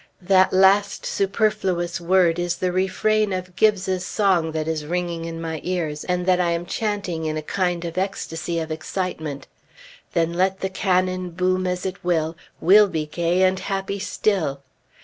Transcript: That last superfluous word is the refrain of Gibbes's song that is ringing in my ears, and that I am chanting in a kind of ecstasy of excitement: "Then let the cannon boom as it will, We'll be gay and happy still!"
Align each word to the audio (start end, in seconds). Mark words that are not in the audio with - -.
That 0.23 0.51
last 0.51 1.05
superfluous 1.05 2.01
word 2.01 2.39
is 2.39 2.55
the 2.55 2.71
refrain 2.71 3.31
of 3.31 3.55
Gibbes's 3.55 4.03
song 4.03 4.51
that 4.53 4.67
is 4.67 4.83
ringing 4.83 5.25
in 5.25 5.39
my 5.39 5.61
ears, 5.63 6.03
and 6.05 6.25
that 6.25 6.39
I 6.41 6.49
am 6.49 6.65
chanting 6.65 7.25
in 7.25 7.37
a 7.37 7.43
kind 7.43 7.85
of 7.85 7.99
ecstasy 7.99 8.57
of 8.59 8.71
excitement: 8.71 9.45
"Then 10.13 10.33
let 10.33 10.61
the 10.61 10.69
cannon 10.69 11.29
boom 11.29 11.67
as 11.67 11.85
it 11.85 12.03
will, 12.03 12.35
We'll 12.59 12.87
be 12.87 13.05
gay 13.05 13.43
and 13.43 13.59
happy 13.59 13.99
still!" 13.99 14.63